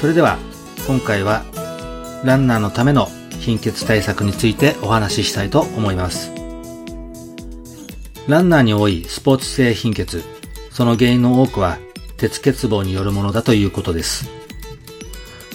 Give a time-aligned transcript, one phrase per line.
[0.00, 0.38] それでは
[0.86, 1.42] 今回は
[2.24, 3.08] ランナーのための
[3.40, 6.32] 貧血対策についてお話ししたいと思います。
[8.28, 10.22] ランナーに多いスポーツ性貧血
[10.70, 11.78] その原因の多くは
[12.16, 14.30] 鉄欠乏によるものだということです。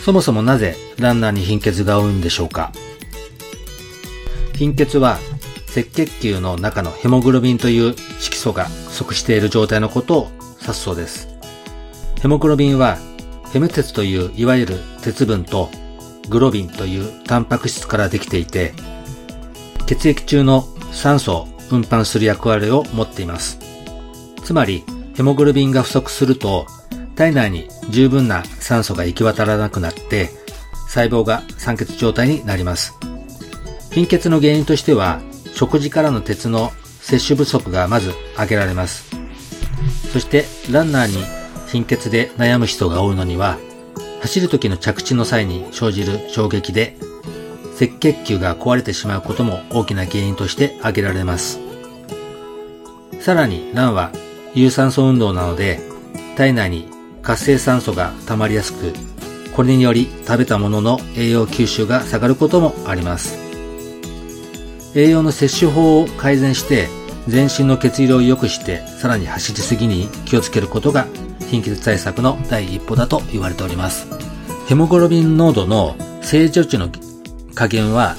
[0.01, 2.73] そもそもなぜランナーに貧血が多いんでしょうか？
[4.55, 5.19] 貧血は
[5.71, 10.31] 赤血球の中のヘモグロビンという色素が不足している状態のことを
[10.61, 11.29] 指すそうです。
[12.21, 12.97] ヘモグロビンは
[13.53, 15.69] ヘム鉄といういわゆる鉄分と
[16.27, 18.73] グロビンというタンパク質からできていて、
[19.85, 23.59] 血液中の酸素を運搬する役割を持っています。
[24.43, 24.83] つまり、
[25.15, 26.65] ヘモグロビンが不足すると、
[27.15, 30.31] 体内に十分な酸素が行き渡らなくなって、
[30.87, 32.95] 細胞が酸欠状態になります。
[33.91, 35.21] 貧血の原因としては、
[35.53, 39.15] 食事からの鉄の摂取不足がまず挙げられます。
[40.11, 41.42] そしてランナーに
[41.73, 43.57] 貧血で悩む人が多いのには、
[44.21, 46.95] 走る時の着地の際に生じる衝撃で
[47.75, 51.59] 赤血球が壊れてしまうことも大きな原因として挙げられます。
[53.19, 54.11] さらにランは
[54.53, 55.79] 有酸素運動なので
[56.37, 56.87] 体内に
[57.21, 58.93] 活性酸素が溜まりやすく、
[59.55, 63.39] これにより食べたものの栄養吸収が下がることもあります。
[64.95, 66.87] 栄養の摂取法を改善して
[67.27, 71.07] 全身の血流を良くしてさらに走りすぎに気をつけることが
[71.53, 74.07] 貧血対策の第一歩だと言われております。
[74.67, 76.89] ヘモグロビン濃度の正常値の
[77.53, 78.15] 加減は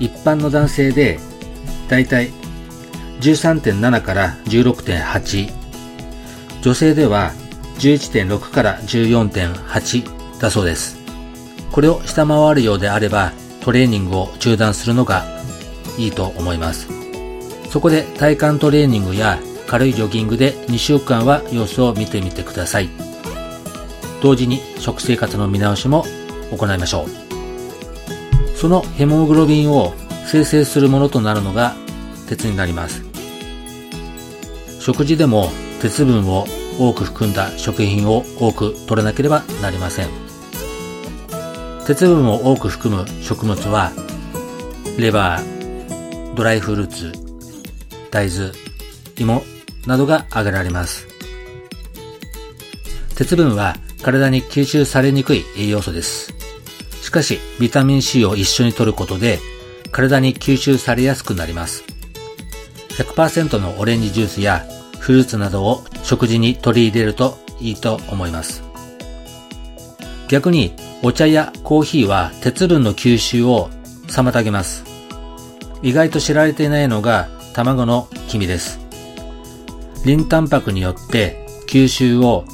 [0.00, 1.18] 一般の男性で
[1.90, 2.30] だいたい
[3.20, 5.52] 13.7から16.8
[6.62, 7.32] 女性では
[7.80, 10.96] 11.6から14.8だそうです。
[11.70, 15.26] これを下回るようであればトレーニングを中断するのが
[15.98, 16.88] いいと思います。
[17.68, 22.88] そこで体幹トレーニングや軽いジョギングで2週間は様子を見てみてください。
[24.22, 26.04] 同時に食生活の見直しも
[26.50, 28.56] 行いましょう。
[28.56, 29.92] そのヘモグロビンを
[30.26, 31.74] 生成するものとなるのが
[32.28, 33.04] 鉄になります。
[34.80, 35.50] 食事でも
[35.80, 36.46] 鉄分を
[36.78, 40.08] 多く含んだ食品を多く取らなければなりません。
[41.86, 43.92] 鉄分を多く含む食物は
[44.98, 47.12] レバー、ドライフルーツ、
[48.10, 48.52] 大豆、
[49.18, 49.42] 芋
[49.86, 51.06] などが挙げられます。
[53.16, 56.34] 鉄分は体に吸収されにくい栄養素です。
[57.02, 59.38] しかし、ビタミン C を一緒に摂ることで、
[59.92, 61.84] 体に吸収されやすくなります。
[62.98, 64.66] 100%のオレンジジュースや
[64.98, 68.62] フルーツなどを食事に取り入れるといいと思います。
[70.28, 73.70] 逆に、お茶やコーヒーは鉄分の吸収を
[74.08, 74.84] 妨げます。
[75.82, 78.83] 意外と知られていないのが卵の黄身です。
[80.04, 82.44] リンタンパクによって吸収を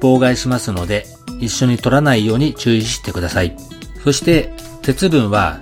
[0.00, 1.06] 妨害しますので、
[1.40, 3.56] 一緒に取らないように注意してください。
[4.02, 4.52] そして、
[4.82, 5.60] 鉄分は、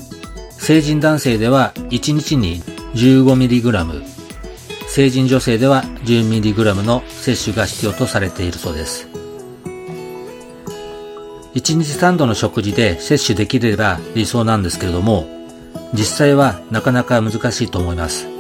[0.51, 2.63] 成人男性では1日に
[2.95, 4.03] 15mg、
[4.89, 9.09] 成人女性では 10mg の摂取が必要とされているそうです。
[11.55, 15.27] 1日3度の食事で摂取できれば理想なんですけれども、
[15.93, 18.34] 実際はなかなか難しいと思います。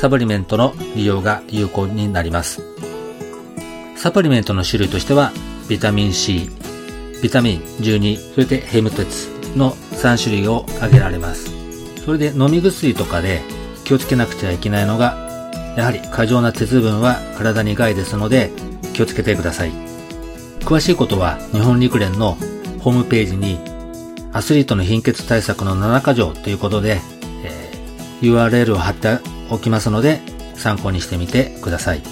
[0.00, 2.62] サプリメントの利用が有効になります。
[3.96, 5.32] サプリメントの種類としては、
[5.68, 6.50] ビタミン C、
[7.22, 11.50] ビタミン12、それでヘム鉄の3種類を挙げられます。
[12.04, 13.40] それで飲み薬とかで
[13.84, 15.16] 気をつけなくちゃいけないのが、
[15.76, 18.50] やはり過剰な鉄分は体に害ですので
[18.92, 19.72] 気をつけてください。
[20.60, 22.36] 詳しいことは日本陸連の
[22.80, 23.58] ホームページに
[24.32, 27.00] アスリートの貧血対策の7か条ということで、
[27.44, 30.20] えー、URL を貼っておきますので
[30.54, 32.02] 参考にしてみてください。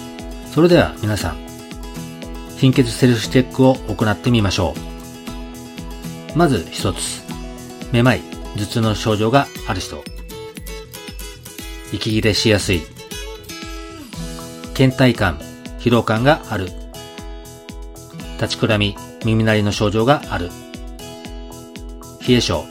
[0.53, 1.37] それでは皆さん、
[2.59, 4.75] 貧血セルフチェックを行ってみましょ
[6.35, 6.39] う。
[6.39, 7.23] まず一つ、
[7.93, 8.21] めまい、
[8.57, 10.03] 頭痛の症状がある人、
[11.93, 12.83] 息切れしやすい、
[14.75, 15.39] 倦怠感、
[15.79, 16.69] 疲労感がある、
[18.41, 20.51] 立ちくらみ、耳鳴りの症状がある、
[22.27, 22.65] 冷え性。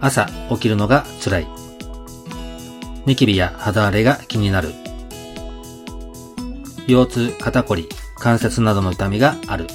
[0.00, 1.61] 朝起きるのが辛い。
[3.04, 4.72] ニキビや肌荒れが気になる。
[6.86, 9.66] 腰痛、肩こり、関節などの痛みがある。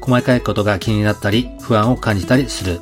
[0.00, 2.80] 細かいことが気になったり不安を感じたりする。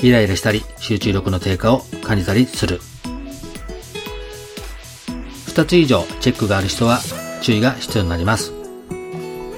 [0.00, 2.80] イライラしたり集中力の低下を感じたりする。
[5.46, 7.00] 2つ以上チェックがある人は
[7.42, 8.52] 注意が必要になります。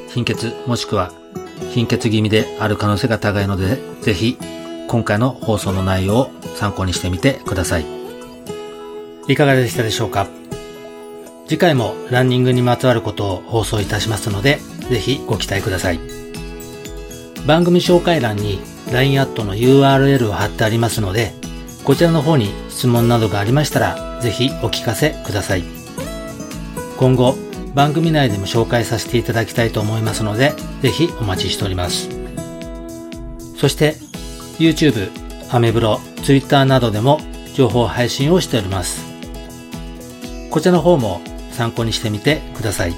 [0.08, 1.12] 貧血もしくは
[1.72, 4.38] 貧血気味である可能性が高いので、ぜひ
[4.88, 7.86] 今回の放送の内容を参考にしてみてください。
[9.28, 10.28] いかがでしたでしょうか？
[11.46, 14.58] 次回もランニングにまつわることを放送いたしますので、
[14.88, 16.00] ぜひご期待ください。
[17.46, 18.60] 番組紹介欄に
[18.92, 21.32] LINE アットの URL を貼ってありますので、
[21.84, 25.64] こちらの方に質問などがありましたら、ぜひお聞かせください。
[26.98, 27.34] 今後、
[27.74, 30.52] 番組内でも紹介させていただきたいと思いますので、
[30.82, 32.10] ぜひお待ちしております。
[33.56, 33.96] そして、
[34.58, 35.10] YouTube、
[35.52, 37.20] アメブロ、ツイッターなどでも
[37.54, 39.04] 情報配信をしております。
[40.48, 41.20] こちらの方も
[41.50, 42.94] 参考にしてみてください。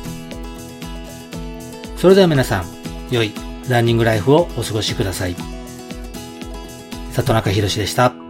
[1.96, 2.64] それでは皆さん、
[3.10, 3.32] 良い
[3.68, 5.36] ランニングライフをお過ごしください。
[7.12, 8.21] 里中博でした。